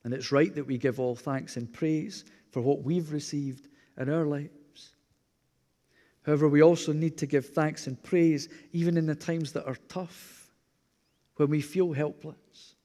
And 0.04 0.14
it's 0.14 0.32
right 0.32 0.54
that 0.56 0.66
we 0.66 0.78
give 0.78 1.00
all 1.00 1.16
thanks 1.16 1.58
and 1.58 1.72
praise 1.72 2.24
for 2.52 2.62
what 2.62 2.82
we've 2.82 3.12
received 3.12 3.68
in 3.98 4.10
our 4.10 4.26
lives. 4.26 4.57
However, 6.28 6.50
we 6.50 6.62
also 6.62 6.92
need 6.92 7.18
to 7.20 7.26
give 7.26 7.46
thanks 7.46 7.88
and 7.88 8.04
praise 8.04 8.50
even 8.74 8.98
in 8.98 9.06
the 9.06 9.16
times 9.16 9.54
that 9.54 9.66
are 9.66 9.78
tough, 9.88 10.52
when 11.38 11.50
we 11.50 11.62
feel 11.62 11.94
helpless. 11.94 12.76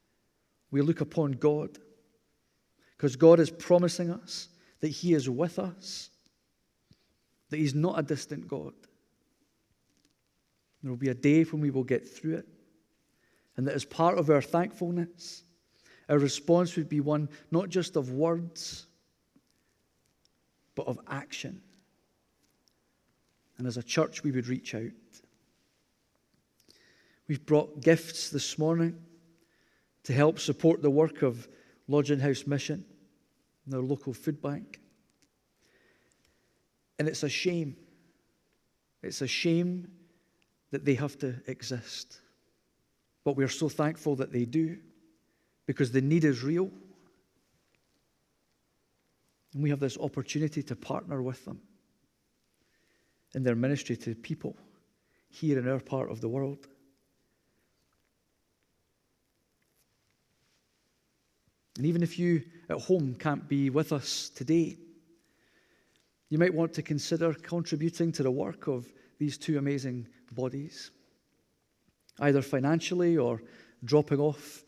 We 0.70 0.80
look 0.80 1.00
upon 1.00 1.32
God 1.32 1.76
because 2.96 3.16
God 3.16 3.40
is 3.40 3.50
promising 3.50 4.10
us 4.10 4.48
that 4.78 4.88
He 4.88 5.12
is 5.12 5.28
with 5.28 5.58
us, 5.58 6.10
that 7.50 7.56
He's 7.56 7.74
not 7.74 7.98
a 7.98 8.02
distant 8.04 8.46
God. 8.46 8.74
There 10.80 10.90
will 10.90 10.96
be 10.96 11.08
a 11.08 11.14
day 11.14 11.42
when 11.42 11.60
we 11.60 11.70
will 11.70 11.82
get 11.82 12.08
through 12.08 12.36
it, 12.36 12.48
and 13.56 13.66
that 13.66 13.74
as 13.74 13.84
part 13.84 14.18
of 14.18 14.30
our 14.30 14.40
thankfulness, 14.40 15.42
our 16.08 16.18
response 16.18 16.76
would 16.76 16.88
be 16.88 17.00
one 17.00 17.28
not 17.50 17.70
just 17.70 17.96
of 17.96 18.12
words, 18.12 18.86
but 20.76 20.86
of 20.86 21.00
action. 21.08 21.60
And 23.62 23.68
as 23.68 23.76
a 23.76 23.82
church, 23.84 24.24
we 24.24 24.32
would 24.32 24.48
reach 24.48 24.74
out. 24.74 24.90
We've 27.28 27.46
brought 27.46 27.80
gifts 27.80 28.28
this 28.28 28.58
morning 28.58 29.00
to 30.02 30.12
help 30.12 30.40
support 30.40 30.82
the 30.82 30.90
work 30.90 31.22
of 31.22 31.46
Lodging 31.86 32.18
House 32.18 32.44
Mission 32.44 32.84
and 33.64 33.74
our 33.76 33.80
local 33.80 34.14
food 34.14 34.42
bank. 34.42 34.80
And 36.98 37.06
it's 37.06 37.22
a 37.22 37.28
shame. 37.28 37.76
It's 39.00 39.22
a 39.22 39.28
shame 39.28 39.92
that 40.72 40.84
they 40.84 40.94
have 40.94 41.16
to 41.20 41.36
exist. 41.46 42.20
But 43.22 43.36
we're 43.36 43.46
so 43.46 43.68
thankful 43.68 44.16
that 44.16 44.32
they 44.32 44.44
do 44.44 44.76
because 45.66 45.92
the 45.92 46.00
need 46.00 46.24
is 46.24 46.42
real. 46.42 46.68
And 49.54 49.62
we 49.62 49.70
have 49.70 49.78
this 49.78 49.98
opportunity 49.98 50.64
to 50.64 50.74
partner 50.74 51.22
with 51.22 51.44
them 51.44 51.60
in 53.34 53.42
their 53.42 53.54
ministry 53.54 53.96
to 53.96 54.14
people 54.14 54.56
here 55.28 55.58
in 55.58 55.68
our 55.68 55.80
part 55.80 56.10
of 56.10 56.20
the 56.20 56.28
world. 56.28 56.66
And 61.76 61.86
even 61.86 62.02
if 62.02 62.18
you 62.18 62.42
at 62.68 62.80
home 62.80 63.14
can't 63.14 63.48
be 63.48 63.70
with 63.70 63.92
us 63.92 64.28
today, 64.28 64.76
you 66.28 66.38
might 66.38 66.54
want 66.54 66.74
to 66.74 66.82
consider 66.82 67.32
contributing 67.34 68.12
to 68.12 68.22
the 68.22 68.30
work 68.30 68.66
of 68.66 68.86
these 69.18 69.38
two 69.38 69.58
amazing 69.58 70.06
bodies, 70.32 70.90
either 72.20 72.42
financially 72.42 73.16
or 73.16 73.42
dropping 73.84 74.20
off 74.20 74.64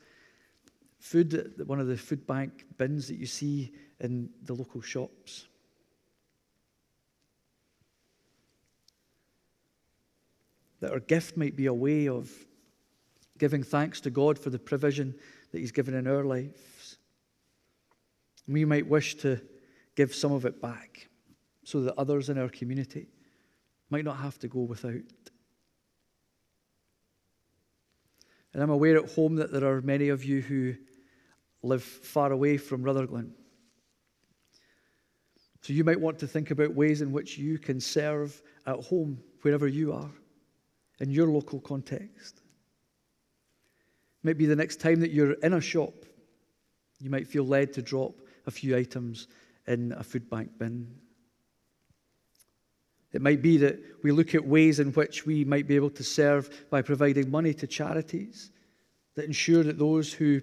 food 0.98 1.34
at 1.34 1.66
one 1.66 1.80
of 1.80 1.86
the 1.86 1.96
food 1.96 2.26
bank 2.26 2.64
bins 2.78 3.08
that 3.08 3.16
you 3.16 3.26
see 3.26 3.72
in 4.00 4.30
the 4.42 4.54
local 4.54 4.80
shops. 4.80 5.46
That 10.84 10.92
our 10.92 11.00
gift 11.00 11.38
might 11.38 11.56
be 11.56 11.64
a 11.64 11.72
way 11.72 12.08
of 12.10 12.30
giving 13.38 13.62
thanks 13.62 14.02
to 14.02 14.10
God 14.10 14.38
for 14.38 14.50
the 14.50 14.58
provision 14.58 15.14
that 15.50 15.60
He's 15.60 15.72
given 15.72 15.94
in 15.94 16.06
our 16.06 16.24
lives. 16.24 16.98
We 18.46 18.66
might 18.66 18.86
wish 18.86 19.14
to 19.22 19.40
give 19.96 20.14
some 20.14 20.30
of 20.30 20.44
it 20.44 20.60
back 20.60 21.08
so 21.64 21.80
that 21.80 21.94
others 21.96 22.28
in 22.28 22.36
our 22.36 22.50
community 22.50 23.08
might 23.88 24.04
not 24.04 24.18
have 24.18 24.38
to 24.40 24.48
go 24.48 24.60
without. 24.60 25.00
And 28.52 28.62
I'm 28.62 28.68
aware 28.68 28.98
at 28.98 29.10
home 29.14 29.36
that 29.36 29.52
there 29.52 29.64
are 29.64 29.80
many 29.80 30.10
of 30.10 30.22
you 30.22 30.42
who 30.42 30.74
live 31.62 31.82
far 31.82 32.30
away 32.30 32.58
from 32.58 32.82
Rutherglen. 32.82 33.32
So 35.62 35.72
you 35.72 35.82
might 35.82 35.98
want 35.98 36.18
to 36.18 36.26
think 36.26 36.50
about 36.50 36.74
ways 36.74 37.00
in 37.00 37.10
which 37.10 37.38
you 37.38 37.58
can 37.58 37.80
serve 37.80 38.42
at 38.66 38.80
home, 38.84 39.18
wherever 39.40 39.66
you 39.66 39.94
are, 39.94 40.10
in 41.00 41.10
your 41.10 41.28
local 41.28 41.60
context. 41.60 42.40
Maybe 44.22 44.46
the 44.46 44.56
next 44.56 44.80
time 44.80 45.00
that 45.00 45.10
you're 45.10 45.32
in 45.32 45.52
a 45.52 45.60
shop, 45.60 45.92
you 47.00 47.10
might 47.10 47.26
feel 47.26 47.46
led 47.46 47.72
to 47.74 47.82
drop 47.82 48.14
a 48.46 48.50
few 48.50 48.76
items 48.76 49.28
in 49.66 49.92
a 49.92 50.02
food 50.02 50.30
bank 50.30 50.50
bin. 50.58 50.94
It 53.12 53.22
might 53.22 53.42
be 53.42 53.58
that 53.58 53.78
we 54.02 54.10
look 54.10 54.34
at 54.34 54.44
ways 54.44 54.80
in 54.80 54.92
which 54.92 55.24
we 55.24 55.44
might 55.44 55.68
be 55.68 55.76
able 55.76 55.90
to 55.90 56.02
serve 56.02 56.66
by 56.70 56.82
providing 56.82 57.30
money 57.30 57.54
to 57.54 57.66
charities 57.66 58.50
that 59.14 59.24
ensure 59.24 59.62
that 59.62 59.78
those 59.78 60.12
who 60.12 60.40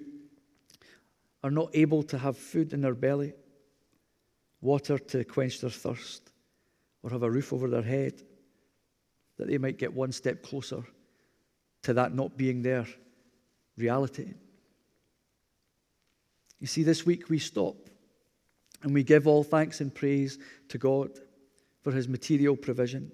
are 1.43 1.51
not 1.51 1.69
able 1.73 2.03
to 2.03 2.17
have 2.17 2.37
food 2.37 2.71
in 2.71 2.81
their 2.81 2.95
belly, 2.95 3.33
water 4.61 4.97
to 4.97 5.23
quench 5.25 5.59
their 5.59 5.69
thirst, 5.69 6.31
or 7.03 7.09
have 7.09 7.23
a 7.23 7.31
roof 7.31 7.51
over 7.51 7.67
their 7.67 7.81
head, 7.81 8.21
that 9.37 9.47
they 9.47 9.57
might 9.57 9.77
get 9.77 9.93
one 9.93 10.11
step 10.11 10.43
closer 10.43 10.83
to 11.83 11.93
that 11.93 12.13
not 12.13 12.37
being 12.37 12.61
their 12.61 12.85
reality. 13.77 14.33
You 16.59 16.67
see, 16.67 16.83
this 16.83 17.05
week 17.05 17.29
we 17.29 17.39
stop 17.39 17.75
and 18.83 18.93
we 18.93 19.03
give 19.03 19.27
all 19.27 19.43
thanks 19.43 19.81
and 19.81 19.93
praise 19.93 20.37
to 20.69 20.77
God 20.77 21.09
for 21.81 21.91
his 21.91 22.07
material 22.07 22.55
provision 22.55 23.11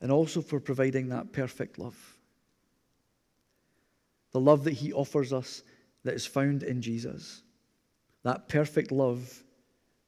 and 0.00 0.12
also 0.12 0.40
for 0.40 0.60
providing 0.60 1.08
that 1.08 1.32
perfect 1.32 1.78
love. 1.78 1.96
The 4.32 4.40
love 4.40 4.64
that 4.64 4.74
he 4.74 4.92
offers 4.92 5.32
us 5.32 5.62
that 6.04 6.14
is 6.14 6.26
found 6.26 6.62
in 6.62 6.82
Jesus. 6.82 7.42
That 8.22 8.48
perfect 8.48 8.92
love 8.92 9.42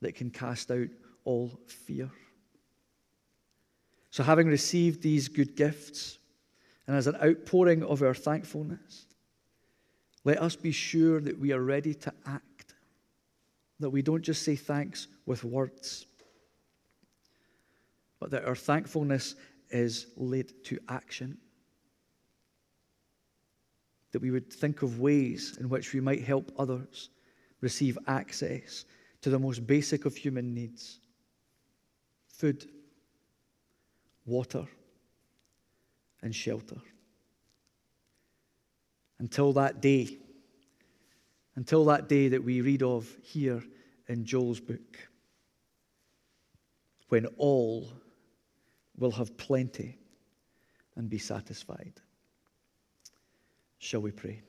that 0.00 0.14
can 0.14 0.31
cast 0.31 0.70
out 0.70 0.88
all 1.24 1.59
fear. 1.66 2.11
So, 4.18 4.24
having 4.24 4.48
received 4.48 5.00
these 5.00 5.28
good 5.28 5.54
gifts, 5.54 6.18
and 6.88 6.96
as 6.96 7.07
an 7.07 7.14
outpouring 7.22 7.85
of 7.85 8.02
our 8.02 8.14
thankfulness, 8.14 9.07
let 10.24 10.42
us 10.42 10.57
be 10.57 10.72
sure 10.72 11.20
that 11.20 11.38
we 11.38 11.52
are 11.52 11.62
ready 11.62 11.94
to 11.94 12.12
act, 12.26 12.74
that 13.78 13.90
we 13.90 14.02
don't 14.02 14.22
just 14.22 14.42
say 14.42 14.57
thanks 14.57 15.07
with 15.24 15.44
words, 15.44 16.07
but 18.18 18.33
that 18.33 18.44
our 18.44 18.57
thankfulness 18.57 19.37
is 19.70 20.09
led 20.16 20.50
to 20.64 20.81
action. 20.88 21.38
That 24.11 24.20
we 24.20 24.33
would 24.33 24.52
think 24.52 24.83
of 24.83 24.98
ways 24.98 25.59
in 25.61 25.68
which 25.68 25.94
we 25.94 26.00
might 26.00 26.24
help 26.24 26.50
others 26.59 27.11
receive 27.61 27.96
access 28.09 28.85
to 29.20 29.31
the 29.31 29.38
most 29.38 29.64
basic 29.64 30.07
of 30.07 30.16
human 30.16 30.54
needs 30.54 30.98
food, 32.38 32.68
water, 34.29 34.67
and 36.23 36.35
shelter. 36.35 36.81
Until 39.19 39.53
that 39.55 39.81
day, 39.81 40.19
until 41.57 41.85
that 41.87 42.09
day 42.09 42.29
that 42.29 42.45
we 42.45 42.61
read 42.61 42.83
of 42.83 43.09
here 43.23 43.62
in 44.07 44.25
Joel's 44.25 44.61
book, 44.61 44.99
when 47.09 47.27
all 47.37 47.91
will 48.97 49.11
have 49.12 49.37
plenty 49.37 49.99
and 50.97 51.09
be 51.09 51.19
satisfied. 51.19 51.95
Shall 53.79 54.01
we 54.01 54.11
pray? 54.11 54.43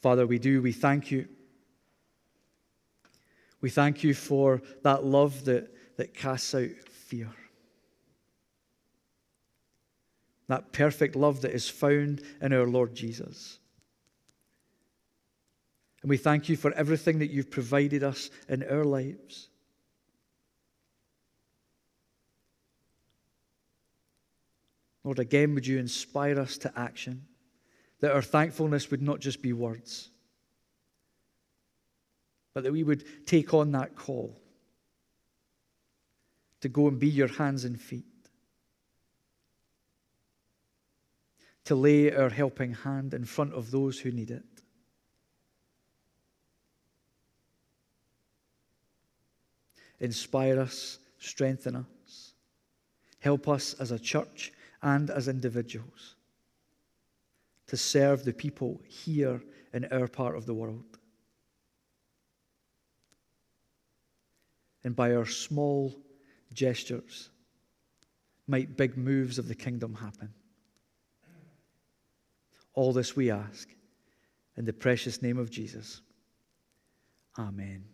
Father, 0.00 0.26
we 0.26 0.38
do, 0.38 0.60
we 0.60 0.72
thank 0.72 1.10
you 1.10 1.26
we 3.64 3.70
thank 3.70 4.04
you 4.04 4.12
for 4.12 4.60
that 4.82 5.06
love 5.06 5.46
that, 5.46 5.74
that 5.96 6.12
casts 6.12 6.54
out 6.54 6.68
fear. 6.86 7.30
That 10.48 10.70
perfect 10.74 11.16
love 11.16 11.40
that 11.40 11.52
is 11.52 11.66
found 11.66 12.20
in 12.42 12.52
our 12.52 12.66
Lord 12.66 12.94
Jesus. 12.94 13.58
And 16.02 16.10
we 16.10 16.18
thank 16.18 16.50
you 16.50 16.58
for 16.58 16.72
everything 16.72 17.20
that 17.20 17.30
you've 17.30 17.50
provided 17.50 18.02
us 18.02 18.28
in 18.50 18.64
our 18.64 18.84
lives. 18.84 19.48
Lord, 25.04 25.20
again, 25.20 25.54
would 25.54 25.66
you 25.66 25.78
inspire 25.78 26.38
us 26.38 26.58
to 26.58 26.72
action? 26.78 27.24
That 28.00 28.12
our 28.12 28.20
thankfulness 28.20 28.90
would 28.90 29.00
not 29.00 29.20
just 29.20 29.40
be 29.40 29.54
words, 29.54 30.10
but 32.54 32.62
that 32.62 32.72
we 32.72 32.84
would 32.84 33.26
take 33.26 33.52
on 33.52 33.72
that 33.72 33.96
call 33.96 34.40
to 36.60 36.68
go 36.68 36.88
and 36.88 36.98
be 36.98 37.08
your 37.08 37.28
hands 37.28 37.64
and 37.64 37.78
feet, 37.78 38.04
to 41.64 41.74
lay 41.74 42.14
our 42.14 42.30
helping 42.30 42.72
hand 42.72 43.12
in 43.12 43.24
front 43.24 43.52
of 43.52 43.70
those 43.70 43.98
who 43.98 44.10
need 44.10 44.30
it. 44.30 44.44
Inspire 50.00 50.60
us, 50.60 50.98
strengthen 51.18 51.76
us, 51.76 52.34
help 53.18 53.48
us 53.48 53.74
as 53.74 53.90
a 53.90 53.98
church 53.98 54.52
and 54.82 55.10
as 55.10 55.28
individuals 55.28 56.14
to 57.66 57.76
serve 57.76 58.24
the 58.24 58.32
people 58.32 58.80
here 58.86 59.42
in 59.72 59.86
our 59.86 60.06
part 60.06 60.36
of 60.36 60.46
the 60.46 60.54
world. 60.54 60.98
And 64.84 64.94
by 64.94 65.14
our 65.14 65.26
small 65.26 65.94
gestures, 66.52 67.30
might 68.46 68.76
big 68.76 68.96
moves 68.96 69.38
of 69.38 69.48
the 69.48 69.54
kingdom 69.54 69.94
happen. 69.94 70.32
All 72.74 72.92
this 72.92 73.16
we 73.16 73.30
ask 73.30 73.68
in 74.56 74.64
the 74.64 74.72
precious 74.72 75.22
name 75.22 75.38
of 75.38 75.50
Jesus. 75.50 76.02
Amen. 77.38 77.93